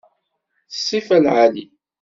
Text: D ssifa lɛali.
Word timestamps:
D 0.71 0.73
ssifa 0.77 1.17
lɛali. 1.25 1.65